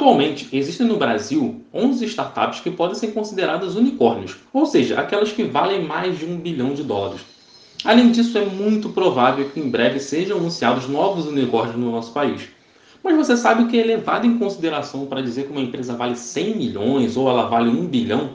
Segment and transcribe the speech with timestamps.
[0.00, 5.44] Atualmente, existem no Brasil 11 startups que podem ser consideradas unicórnios, ou seja, aquelas que
[5.44, 7.20] valem mais de um bilhão de dólares.
[7.84, 12.48] Além disso, é muito provável que em breve sejam anunciados novos unicórnios no nosso país.
[13.04, 16.16] Mas você sabe o que é levado em consideração para dizer que uma empresa vale
[16.16, 18.30] 100 milhões ou ela vale 1 bilhão?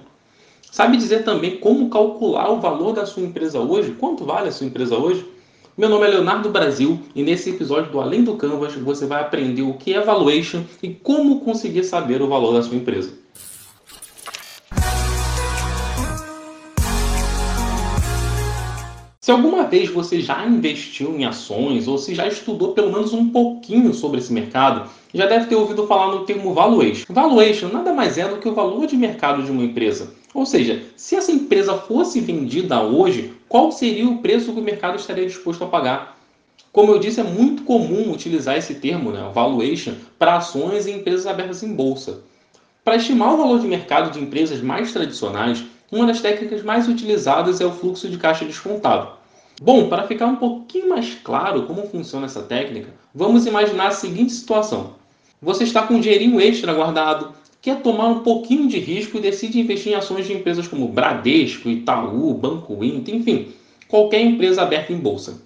[0.72, 3.94] Sabe dizer também como calcular o valor da sua empresa hoje?
[3.94, 5.26] Quanto vale a sua empresa hoje?
[5.78, 9.62] Meu nome é Leonardo Brasil e nesse episódio do Além do Canvas você vai aprender
[9.62, 13.25] o que é valuation e como conseguir saber o valor da sua empresa.
[19.26, 23.32] Se alguma vez você já investiu em ações ou se já estudou pelo menos um
[23.32, 27.12] pouquinho sobre esse mercado, já deve ter ouvido falar no termo valuation.
[27.12, 30.14] Valuation nada mais é do que o valor de mercado de uma empresa.
[30.32, 35.00] Ou seja, se essa empresa fosse vendida hoje, qual seria o preço que o mercado
[35.00, 36.20] estaria disposto a pagar?
[36.72, 41.26] Como eu disse, é muito comum utilizar esse termo, né, valuation, para ações e empresas
[41.26, 42.20] abertas em bolsa.
[42.84, 47.62] Para estimar o valor de mercado de empresas mais tradicionais, uma das técnicas mais utilizadas
[47.62, 49.10] é o fluxo de caixa descontado.
[49.62, 54.34] Bom, para ficar um pouquinho mais claro como funciona essa técnica, vamos imaginar a seguinte
[54.34, 54.96] situação.
[55.42, 59.60] Você está com um dinheirinho extra guardado, quer tomar um pouquinho de risco e decide
[59.60, 63.54] investir em ações de empresas como Bradesco, Itaú, Banco Inter, enfim,
[63.88, 65.42] qualquer empresa aberta em bolsa.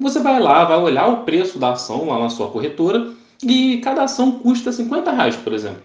[0.00, 4.04] Você vai lá, vai olhar o preço da ação lá na sua corretora e cada
[4.04, 5.82] ação custa 50 reais, por exemplo.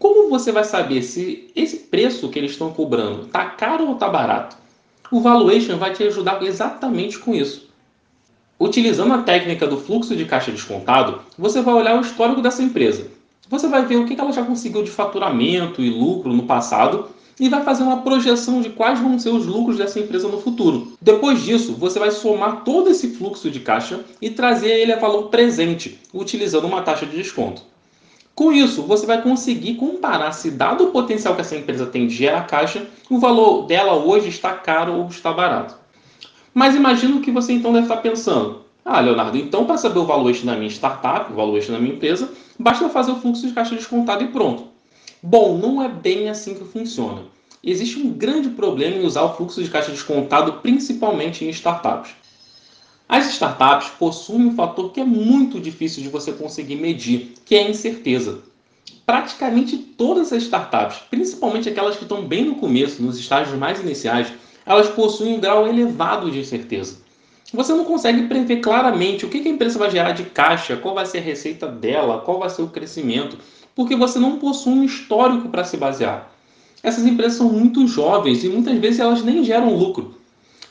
[0.00, 4.08] Como você vai saber se esse preço que eles estão cobrando está caro ou está
[4.08, 4.56] barato?
[5.12, 7.68] O valuation vai te ajudar exatamente com isso.
[8.58, 13.08] Utilizando a técnica do fluxo de caixa descontado, você vai olhar o histórico dessa empresa.
[13.50, 17.50] Você vai ver o que ela já conseguiu de faturamento e lucro no passado e
[17.50, 20.94] vai fazer uma projeção de quais vão ser os lucros dessa empresa no futuro.
[20.98, 25.24] Depois disso, você vai somar todo esse fluxo de caixa e trazer ele a valor
[25.24, 27.68] presente, utilizando uma taxa de desconto.
[28.40, 32.14] Com isso, você vai conseguir comparar se, dado o potencial que essa empresa tem de
[32.14, 35.76] gerar caixa, o valor dela hoje está caro ou está barato.
[36.54, 40.46] Mas imagino que você então deve estar pensando: ah, Leonardo, então para saber o valuation
[40.46, 44.24] da minha startup, o valuation da minha empresa, basta fazer o fluxo de caixa descontado
[44.24, 44.68] e pronto.
[45.22, 47.24] Bom, não é bem assim que funciona.
[47.62, 52.12] Existe um grande problema em usar o fluxo de caixa descontado, principalmente em startups.
[53.12, 57.66] As startups possuem um fator que é muito difícil de você conseguir medir, que é
[57.66, 58.38] a incerteza.
[59.04, 64.32] Praticamente todas as startups, principalmente aquelas que estão bem no começo, nos estágios mais iniciais,
[64.64, 66.98] elas possuem um grau elevado de incerteza.
[67.52, 71.04] Você não consegue prever claramente o que a empresa vai gerar de caixa, qual vai
[71.04, 73.36] ser a receita dela, qual vai ser o crescimento,
[73.74, 76.30] porque você não possui um histórico para se basear.
[76.80, 80.19] Essas empresas são muito jovens e muitas vezes elas nem geram lucro.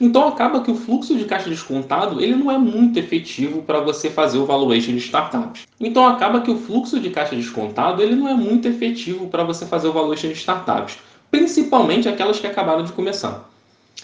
[0.01, 4.09] Então acaba que o fluxo de caixa descontado ele não é muito efetivo para você
[4.09, 5.67] fazer o valuation de startups.
[5.77, 9.65] Então acaba que o fluxo de caixa descontado ele não é muito efetivo para você
[9.65, 10.97] fazer o valuation de startups,
[11.29, 13.49] principalmente aquelas que acabaram de começar.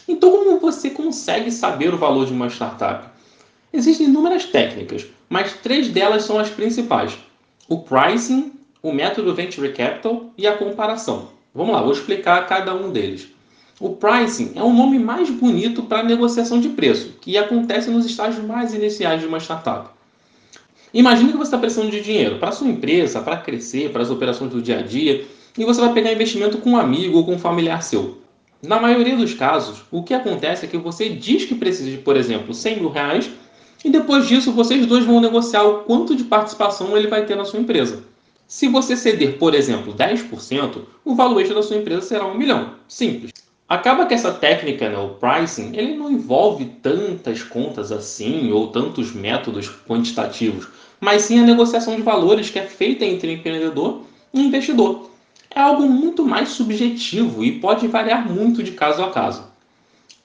[0.05, 3.07] Então como você consegue saber o valor de uma startup?
[3.71, 7.17] Existem inúmeras técnicas, mas três delas são as principais:
[7.69, 8.51] o pricing,
[8.83, 11.29] o método venture capital e a comparação.
[11.53, 13.34] Vamos lá, vou explicar cada um deles.
[13.77, 18.45] O pricing é um nome mais bonito para negociação de preço, que acontece nos estágios
[18.45, 19.89] mais iniciais de uma startup.
[20.93, 24.49] Imagine que você está precisando de dinheiro para sua empresa, para crescer, para as operações
[24.49, 25.25] do dia a dia,
[25.57, 28.21] e você vai pegar investimento com um amigo ou com um familiar seu.
[28.63, 32.15] Na maioria dos casos, o que acontece é que você diz que precisa de, por
[32.15, 33.29] exemplo, 100 mil reais,
[33.83, 37.43] e depois disso vocês dois vão negociar o quanto de participação ele vai ter na
[37.43, 38.03] sua empresa.
[38.47, 42.75] Se você ceder, por exemplo, 10%, o valuation da sua empresa será um milhão.
[42.87, 43.44] Simples.
[43.67, 49.11] Acaba que essa técnica, né, o pricing, ele não envolve tantas contas assim ou tantos
[49.11, 50.67] métodos quantitativos,
[50.99, 55.09] mas sim a negociação de valores que é feita entre empreendedor e investidor.
[55.49, 59.43] É algo muito mais subjetivo e pode variar muito de caso a caso.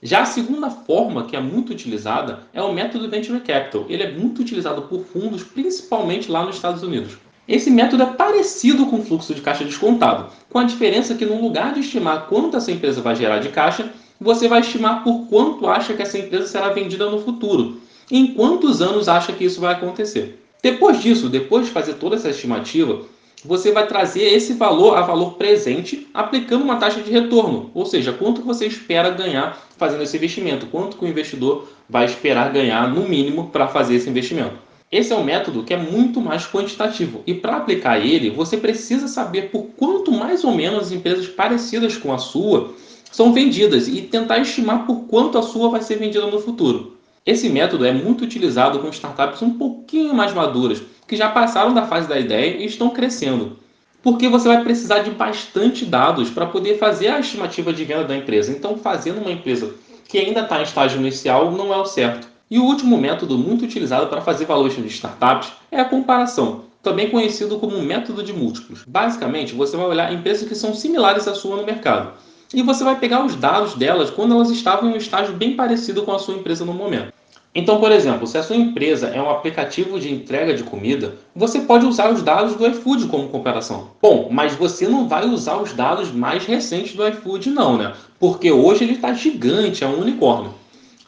[0.02, 3.86] Já a segunda forma que é muito utilizada é o método Venture Capital.
[3.88, 7.16] Ele é muito utilizado por fundos, principalmente lá nos Estados Unidos.
[7.50, 11.42] Esse método é parecido com o fluxo de caixa descontado, com a diferença que no
[11.42, 13.90] lugar de estimar quanto essa empresa vai gerar de caixa,
[14.20, 18.80] você vai estimar por quanto acha que essa empresa será vendida no futuro, em quantos
[18.80, 20.40] anos acha que isso vai acontecer.
[20.62, 23.00] Depois disso, depois de fazer toda essa estimativa,
[23.44, 28.12] você vai trazer esse valor a valor presente aplicando uma taxa de retorno, ou seja,
[28.12, 33.08] quanto você espera ganhar fazendo esse investimento, quanto que o investidor vai esperar ganhar no
[33.08, 34.69] mínimo para fazer esse investimento.
[34.90, 39.06] Esse é um método que é muito mais quantitativo e para aplicar ele, você precisa
[39.06, 42.74] saber por quanto mais ou menos as empresas parecidas com a sua
[43.12, 46.96] são vendidas e tentar estimar por quanto a sua vai ser vendida no futuro.
[47.24, 51.86] Esse método é muito utilizado com startups um pouquinho mais maduras, que já passaram da
[51.86, 53.58] fase da ideia e estão crescendo.
[54.02, 58.16] Porque você vai precisar de bastante dados para poder fazer a estimativa de venda da
[58.16, 58.50] empresa.
[58.50, 59.74] Então, fazendo uma empresa
[60.08, 62.29] que ainda está em estágio inicial não é o certo.
[62.50, 67.08] E o último método muito utilizado para fazer valuation de startups é a comparação, também
[67.08, 68.82] conhecido como método de múltiplos.
[68.88, 72.14] Basicamente, você vai olhar empresas que são similares à sua no mercado.
[72.52, 76.02] E você vai pegar os dados delas quando elas estavam em um estágio bem parecido
[76.02, 77.12] com a sua empresa no momento.
[77.54, 81.60] Então, por exemplo, se a sua empresa é um aplicativo de entrega de comida, você
[81.60, 83.90] pode usar os dados do iFood como comparação.
[84.02, 87.92] Bom, mas você não vai usar os dados mais recentes do iFood, não, né?
[88.18, 90.58] Porque hoje ele está gigante, é um unicórnio.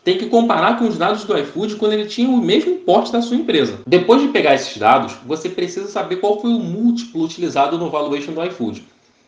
[0.05, 3.23] Tem que comparar com os dados do iFood quando ele tinha o mesmo porte da
[3.23, 3.79] sua empresa.
[3.87, 8.33] Depois de pegar esses dados, você precisa saber qual foi o múltiplo utilizado no valuation
[8.33, 8.85] do iFood.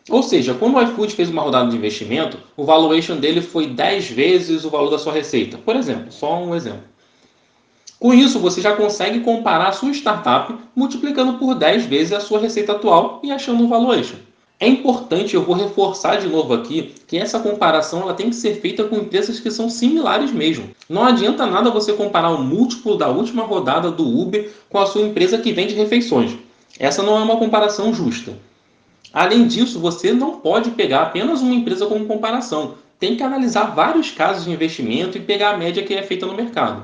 [0.09, 4.09] Ou seja, quando o iFood fez uma rodada de investimento, o valuation dele foi 10
[4.09, 5.57] vezes o valor da sua receita.
[5.57, 6.83] Por exemplo, só um exemplo.
[7.97, 12.39] Com isso, você já consegue comparar a sua startup multiplicando por 10 vezes a sua
[12.39, 14.17] receita atual e achando um valuation.
[14.57, 18.61] É importante, eu vou reforçar de novo aqui, que essa comparação ela tem que ser
[18.61, 20.69] feita com empresas que são similares mesmo.
[20.89, 25.01] Não adianta nada você comparar o múltiplo da última rodada do Uber com a sua
[25.01, 26.37] empresa que vende refeições.
[26.79, 28.33] Essa não é uma comparação justa.
[29.11, 32.75] Além disso, você não pode pegar apenas uma empresa como comparação.
[32.97, 36.33] Tem que analisar vários casos de investimento e pegar a média que é feita no
[36.33, 36.83] mercado.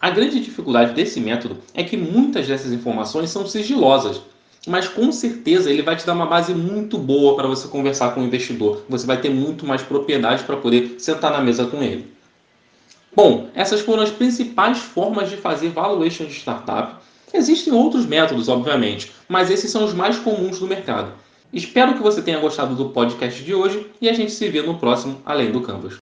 [0.00, 4.20] A grande dificuldade desse método é que muitas dessas informações são sigilosas,
[4.66, 8.20] mas com certeza ele vai te dar uma base muito boa para você conversar com
[8.20, 8.84] o investidor.
[8.88, 12.06] Você vai ter muito mais propriedade para poder sentar na mesa com ele.
[13.14, 16.96] Bom, essas foram as principais formas de fazer valuation de startup.
[17.32, 21.12] Existem outros métodos, obviamente, mas esses são os mais comuns do mercado.
[21.52, 24.78] Espero que você tenha gostado do podcast de hoje e a gente se vê no
[24.78, 25.94] próximo Além do Canvas.